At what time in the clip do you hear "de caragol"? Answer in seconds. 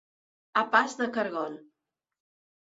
1.01-1.53